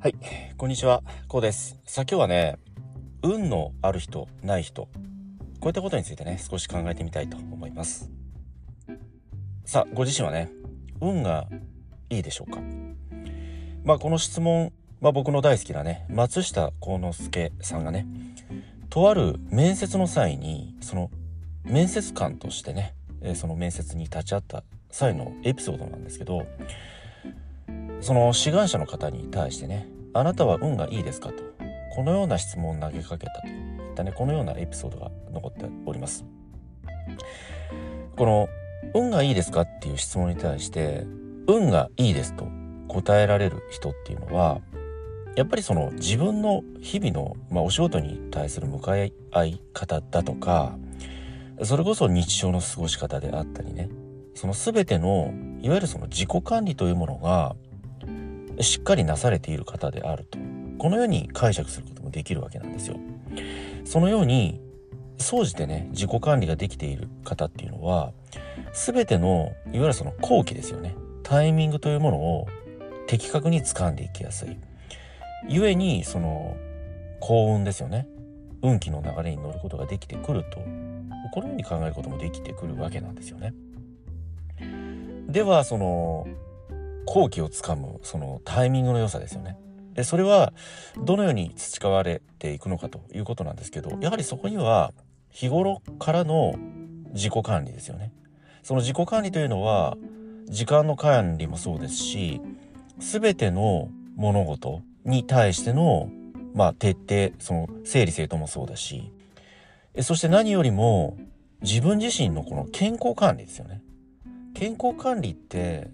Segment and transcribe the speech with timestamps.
[0.00, 0.14] はい、
[0.56, 1.76] こんにちは、こうです。
[1.84, 2.60] さあ今日はね、
[3.24, 4.90] 運のある人、ない人、こ
[5.64, 8.08] ういったことについてね、少し考えてみたいと思います。
[9.64, 10.52] さあ、ご自身はね、
[11.00, 11.48] 運が
[12.10, 12.60] いいでしょうか？
[13.82, 18.06] まあこの質問、まあ僕の大好きなね、松下幸之助さんがね、
[18.90, 21.10] とある面接の際に、その
[21.64, 22.94] 面接官としてね、
[23.34, 24.62] その面接に立ち会った
[24.92, 26.46] 際のエピソードなんですけど、
[28.00, 31.42] その志願者の方に対してね「あなたは運がいいですか?」と
[31.94, 33.50] このような質問を投げかけたとい
[33.92, 36.24] ったねこのようなエピソードが残っております。
[38.16, 38.48] この
[38.94, 41.04] 「運がいいですか?」っていう質問に対して
[41.46, 42.46] 「運がいいです」と
[42.88, 44.60] 答えられる人っていうのは
[45.36, 50.76] やっぱりその自分の日々の、まあ、お仕事に対する向かい合い方だとか
[51.62, 53.88] それこそ日常の過ごし方であったりね
[54.34, 57.54] その全てのいわゆるその自己管理というものが
[58.60, 60.38] しっかりなされている方であると。
[60.78, 62.96] このように解釈することもできるわけなんですよ。
[63.84, 64.60] そのように
[65.18, 68.12] 総じてね自己管理ができている方っていうのは
[68.72, 70.94] 全てのいわゆるその後期ですよね。
[71.22, 72.46] タイミングというものを
[73.06, 74.56] 的確に掴んでいきやすい。
[75.48, 76.56] 故にその
[77.20, 78.06] 幸運ですよね。
[78.62, 80.58] 運気の流れに乗ることができてくると。
[81.32, 83.52] このように考えることもできてくるわけなんですよね。
[85.28, 86.26] ではその
[87.08, 89.56] 好機をつかむそのタイミングの良さですよね。
[89.94, 90.52] でそれは
[91.02, 94.92] どのように培われていくのかということなんですけどやはりそこには
[95.30, 96.54] 日頃からの
[97.14, 98.12] 自己管理ですよね。
[98.62, 99.96] その自己管理というのは
[100.44, 102.42] 時間の管理もそうですし
[102.98, 106.10] 全ての物事に対しての
[106.54, 109.10] まあ徹底その整理整頓もそうだし
[110.02, 111.16] そして何よりも
[111.62, 113.82] 自分自身のこの健康管理ですよね。
[114.54, 115.88] 健康管理って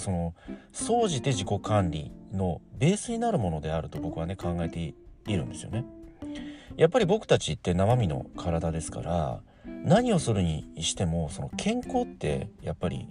[0.00, 0.34] その
[0.72, 4.94] 総じて自己管理のベースになるものであると僕はね考えてい
[5.36, 5.84] るんですよね。
[6.76, 9.40] やっぱり僕たちって生身の体ですから
[9.84, 13.08] 何をするにしてもその健康ってやっぱり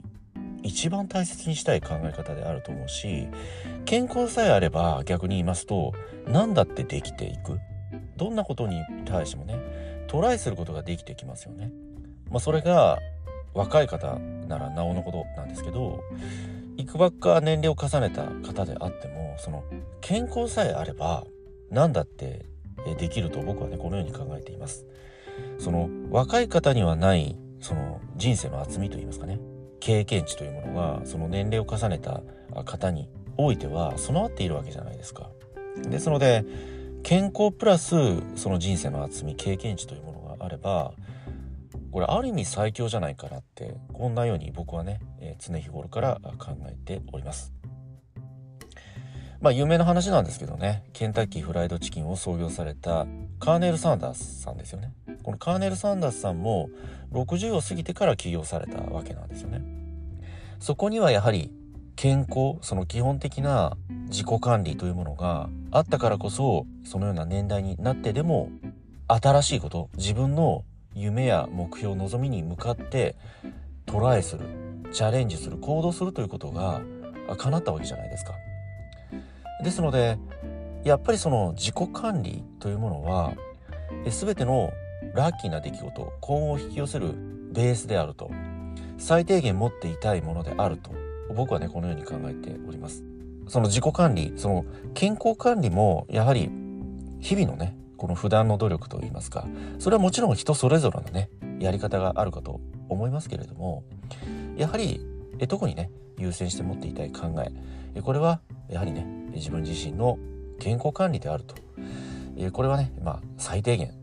[0.63, 3.27] 一番大切にしたい考え方であると思うし
[3.85, 5.93] 健康さえあれば逆に言いますと
[6.27, 7.59] 何だってできていく
[8.17, 11.71] どんなことに対してもねトライすることができてきますよね。
[12.29, 12.99] まあ、それが
[13.53, 14.17] 若い方
[14.47, 16.03] ならなおのことなんですけど
[16.79, 19.65] いくばっか年齢を重ねた方であってもその
[19.99, 21.25] 健康さえあれば
[21.69, 22.45] 何だって
[22.87, 24.85] えできると僕はねこのように考えています。
[25.57, 29.39] その若い方にはないその人生の厚みといいますかね
[29.81, 32.21] 経験値というものがその年齢を重ねた
[32.63, 35.29] 方においては備わっているわけじゃないですか。
[35.83, 36.45] ですので
[37.03, 37.95] 健康プラス
[38.35, 40.93] その人生の厚み経験値というものがあれば
[41.91, 47.53] これある意味最強じゃないかなってこんなように僕はね、えー常日頃から考えております。
[49.41, 53.07] まあ有名な話なんですけどねケンタッキーフライドチキンを創業された
[53.39, 54.93] カーネル・サンダースさんですよね。
[55.23, 56.69] このカーネル・サンダースさんも
[57.13, 59.61] 60を過ぎてから起業されたわけなんですよね。
[60.59, 61.51] そこにはやはり
[61.95, 68.49] 健康その基本的な自己管理というものがあったからこそそのような年代になってでも
[69.07, 70.63] 新しいこと自分の
[70.93, 73.15] 夢や目標望みに向かって
[73.85, 74.45] トライする
[74.91, 76.81] チャレンジする行動するということが
[77.29, 78.33] あ叶ったわけじゃないですか。
[79.63, 80.17] ですので
[80.83, 83.33] やっぱりその自己管理というものは
[84.05, 84.71] え全ての
[85.13, 87.13] ラッキーな出来事幸運を引き寄せる
[87.51, 88.31] ベースであると
[88.97, 90.91] 最低限持っていたいものであると
[91.35, 93.03] 僕はねこのように考えております。
[93.47, 96.51] その自己管理その健康管理もやはり
[97.19, 99.45] 日々のねこの普段の努力といいますか
[99.77, 101.29] それはもちろん人それぞれのね
[101.59, 103.83] やり方があるかと思いますけれども
[104.55, 105.05] やはり
[105.37, 107.51] え特にね優先して持っていたい考え
[107.95, 108.39] えこれは
[108.69, 110.17] やはりね自分自身の
[110.59, 111.55] 健康管理であると
[112.37, 113.93] えこれはねまあ最低限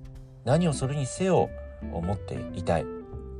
[0.44, 1.48] 何をするにせよ
[1.82, 2.84] 持っていたい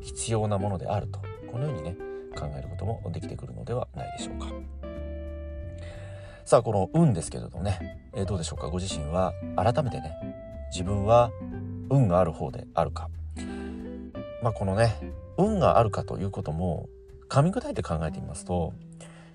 [0.01, 1.21] 必要なものであると
[1.53, 1.97] このようにね
[2.35, 4.47] 考えることもできてくるのではないでしょうか。
[6.47, 8.69] さあこの運ですけれどもね、えーどうでしょうか？
[8.69, 10.13] ご自身は改めてね
[10.71, 11.33] 自分は
[11.91, 13.11] 運がある方であるか。
[14.45, 14.95] まあこのね
[15.37, 16.89] 運があるかということも
[17.29, 18.75] 噛み砕いて考えてみますと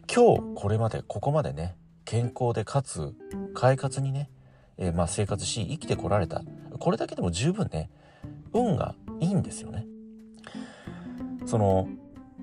[0.10, 1.76] 今日これまでここまでね
[2.06, 3.14] 健康でかつ
[3.56, 4.30] 快活にね、
[4.78, 6.42] えーまあ生活し生きてこられた。
[6.80, 7.90] これだけでも十分ね
[8.54, 9.86] 運がいいんですよね。
[11.46, 11.90] その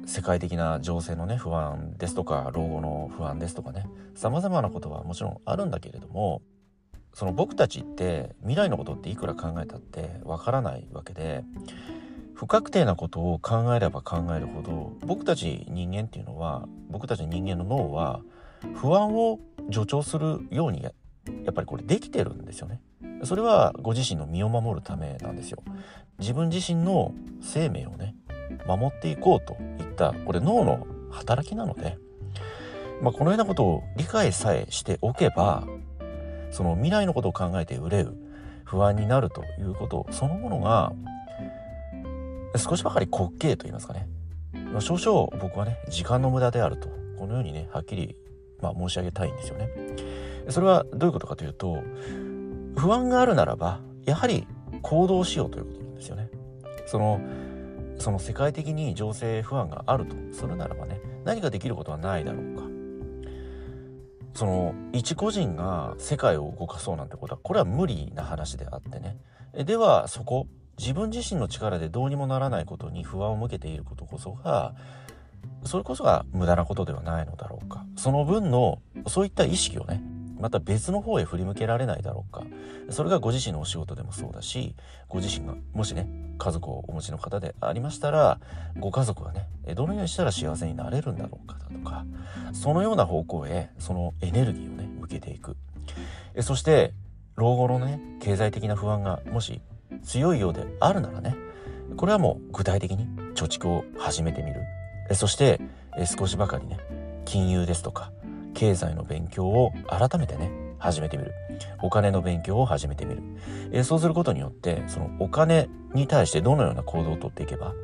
[0.09, 6.41] 世界的な情勢のね不安ですとか老後の不安ですとかねさまざまなことはもちろんあるんだけれども
[7.13, 11.45] その僕たちって未来のことっていくら考えたってわからないわけで
[12.33, 18.23] 不確定なことを考えれば考えるほど僕たち人間っていうのは僕たち人間の脳は
[18.77, 19.41] 不安を
[19.71, 20.91] 助長するようにや
[21.51, 22.81] っぱりこれできてるんですよね。
[23.25, 25.63] それはご自身の身を守るためなんですよ。
[26.19, 27.13] 自分自身の
[27.43, 28.15] 生命をね
[28.67, 31.99] 守っていこうといたこれ脳の働きなので、
[33.03, 35.67] まあ、このようなことを理解さえしておけば
[36.51, 38.17] その未来のことを考えて憂う
[38.65, 40.93] 不安になるということそのものが
[42.57, 44.09] 少しばかり滑稽と言いますかね、
[44.73, 48.17] ま、少々僕はね時間の無駄であるとこのようにねはっきり、
[48.63, 49.69] まあ、申し上げたいんですよね。
[50.49, 51.83] それはどういうことかというと
[52.77, 54.47] 不安があるならばやはり
[54.81, 56.31] 行動しようということなんですよね。
[56.87, 57.21] その
[57.99, 60.17] その世界的に情勢不安があると。
[60.33, 62.63] するならばね何かできることはないだろうか。
[64.35, 69.17] その一個人が世界を動かそうなんてことはこれは無理な話であってね。
[69.65, 70.47] ではそこ
[70.79, 74.77] 自分自身の力でどうにもならないことに不安を向けていることこそが
[75.65, 77.85] それこそが無駄なことではないのだろうか。
[77.97, 80.03] その分のそういった意識をね
[80.41, 82.45] また別の方へ振り向けられないだろうか。
[82.91, 84.75] それがご自身のお仕事でもそうだし
[85.09, 86.09] ご自身がもしね
[86.39, 88.41] 家族をお持ちの方でありましたら
[88.79, 92.07] ご家族はねどのようにしたら幸せになれるんだろうかだとか
[92.53, 95.57] そのような方向へそのエネルギーをね向けていく。
[96.41, 96.95] そして
[97.37, 99.61] 老後のね経済的な不安がもし
[100.03, 101.37] 強いようであるならね
[101.97, 104.63] これはもう具体的に貯蓄を始めてみる。
[105.15, 105.61] そして
[106.19, 106.79] 少しばかりね
[107.25, 108.13] 金融ですとか
[108.55, 111.33] 経済の勉強を改めてね始めてみる。
[111.83, 113.23] お金の勉強を始めてみる、
[113.73, 117.75] えそうすることによってそのお金に対してどのような行動をとっていけば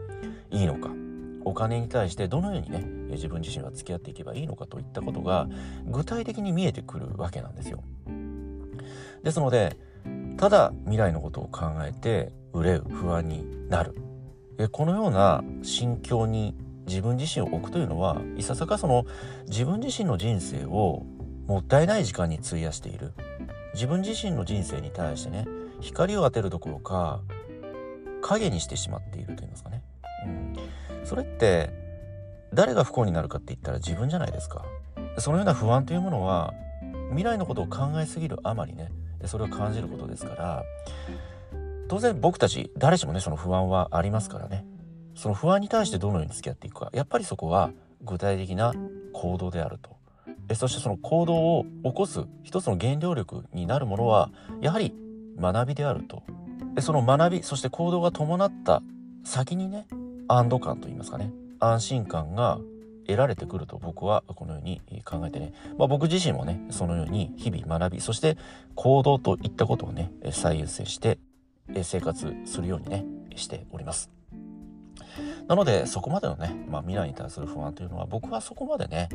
[0.50, 0.90] いいのか。
[1.46, 2.80] お金に対してどのようにね
[3.10, 5.46] 自分自身は付き合っていけばいいのかといったことが
[5.86, 7.82] 具体的に見えてくるわけなんですよ。
[9.22, 9.76] ですので
[10.36, 13.94] ただ未来のことを考えて憂う不安になる。
[14.70, 16.54] このような心境に
[16.86, 19.06] 自分自身を置くというのはいささかその
[19.48, 21.04] 自分自身の人生を
[21.46, 23.12] もったいない時間に費やしている。
[23.74, 25.46] 自分自身の人生に対してね
[25.80, 27.20] 光を当てるどころか
[28.22, 29.82] 影にしてしまっていると言いますかね、
[30.24, 31.70] うん、それって
[32.54, 34.64] 誰が不幸になるかって言ったら自分じゃないですか。
[35.18, 36.54] そのような不安というものは
[37.10, 38.90] 未来のことを考えすぎるあまりね
[39.26, 40.64] それを感じることですから
[41.88, 44.64] 当然僕たち誰しもねその不安はありますからね。
[45.14, 46.90] その不安に対してどのように付き合っていくか。
[46.92, 47.70] やっぱりそこは
[48.02, 48.74] 具体的な
[49.12, 49.96] 行動であると。
[50.48, 54.30] えそしてその行動を起こす一つの原動力になるものは
[54.60, 54.94] やはり
[55.38, 56.22] 学びであると。
[56.74, 58.82] でその学びそして行動が伴った
[59.24, 59.86] 先にね
[60.28, 61.32] 安堵感といいますかね。
[61.60, 62.58] 安心感が
[63.06, 68.36] 得られてくると僕はこのように考えてね、まあ、僕自身もねそのように日々学びそして
[68.74, 71.18] 行動といったことをね最優先して
[71.82, 73.04] 生活するようにね
[73.36, 74.10] しております。
[75.48, 79.08] なのでそこまでのね、まあ、未来に対する不安というのは僕はそこまでね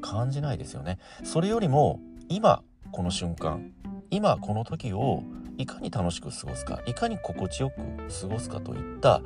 [0.00, 0.98] 感じないですよね。
[1.24, 3.72] それよりも今この瞬間
[4.10, 5.22] 今この時を
[5.58, 9.22] いかに楽しく過ごすかいかに心地よく過ごすかといった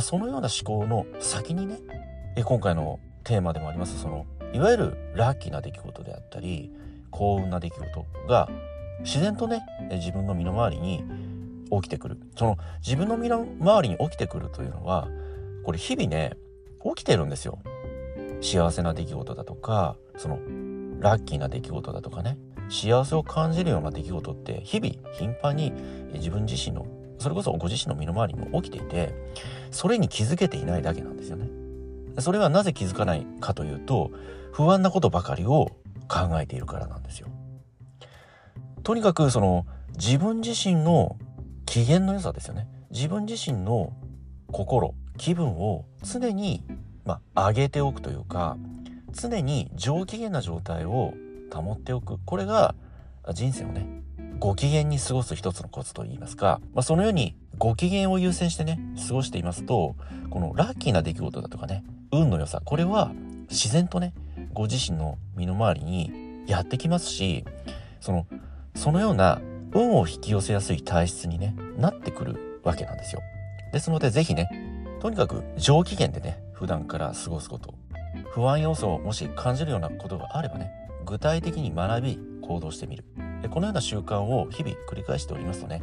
[0.00, 1.78] そのような思考の先にね
[2.44, 6.70] 今回のテーマでもありますそのいわゆるラッキーな出来事であったり
[7.10, 8.48] 幸運な出来事が
[9.00, 11.04] 自然とね自分の身の回りに
[11.70, 15.08] 起きてくるその自分の身の回りに起きてくるというのは
[15.70, 16.32] これ日々ね
[16.96, 17.60] 起きてるんですよ。
[18.40, 20.40] 幸せな出来事だとかその
[20.98, 22.38] ラッキーな出来事だとかね。
[22.68, 25.72] 幸せを感じるような出来事って日々頻繁に
[26.14, 26.88] 自分自身の
[27.20, 29.14] それこそご自身の身の回りにも起きていて
[29.70, 31.48] それに気づけていないだけなんですよね。
[32.18, 34.10] それはなぜ気づかないかというと
[34.50, 35.70] 不安なことばかりを
[36.08, 37.28] 考えているからなんですよ。
[38.82, 41.16] とにかくその自分自身の
[41.64, 42.66] 機嫌の良さですよね。
[42.90, 43.92] 自分自身の
[44.50, 46.64] 心気分を常に、
[47.04, 48.56] まあ、上げておくというか
[49.12, 51.12] 常に上機嫌な状態を
[51.52, 52.74] 保っておくこれが
[53.34, 53.86] 人生をね
[54.38, 59.94] ご機嫌に過ごす一つのコツといいますか、まあ、そのようにご機嫌を優先してね過ごしていますと
[60.30, 63.12] このラッキーな出来事だとかね運の良さこれは
[63.50, 64.14] 自然とね
[64.54, 67.44] ご自身の身の回りにやってきますし
[68.00, 68.26] その
[68.74, 69.42] そのような
[69.74, 73.20] 運を引き寄せやすい体質にねなってくるわけなんですよ。
[73.72, 74.69] ですので是非ね
[75.00, 77.74] とにかく上機嫌でね普段から過ごすこと
[78.32, 80.70] 不安要素をもし感じるようなことがあればね
[81.06, 83.04] 具体的に学び行動してみる。
[83.50, 85.82] このような習慣を日々繰り返しておりますとね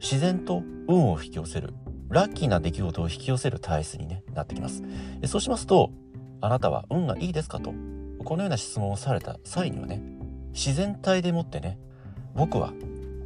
[0.00, 1.74] 自然と運を引き寄せる
[2.08, 4.82] ラッキーな出来事を引き寄せる体質に、ね、なってきます。
[5.26, 5.90] そうしますと
[6.40, 7.72] あなたは運がいいですかと
[8.24, 10.02] このような質問をされた際にはね
[10.52, 11.78] 自然体でもってね
[12.34, 12.72] 僕は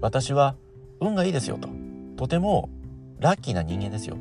[0.03, 0.57] 私は
[1.01, 1.69] 運がいいですよと
[2.17, 2.69] とても
[3.19, 4.17] ラッキーな人間ですよ。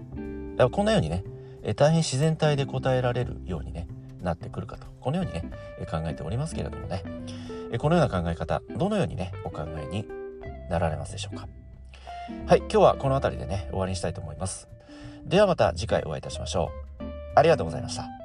[0.59, 1.23] だからこんなようにね、
[1.63, 3.87] え大変自然体で答えられるようにね
[4.21, 5.49] なってくるかとこのようにね
[5.79, 7.03] え考えておりますけれどもね
[7.71, 10.07] えこのような考え方、どのようにね、お考えに
[10.69, 11.47] なられますでしょうか。
[12.47, 14.67] はい、今日はこの辺りでね、終わりにしたいと思います。
[15.25, 17.03] ではまた次回お会いいたしましょう。
[17.35, 18.18] ありがとうございました。